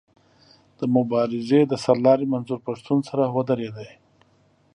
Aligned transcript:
د 0.79 0.81
مبارزې 0.95 1.59
د 1.67 1.73
سر 1.83 1.97
لاري 2.05 2.25
منظور 2.33 2.59
پښتون 2.67 2.99
سره 3.09 3.23
ودرېد. 3.35 3.77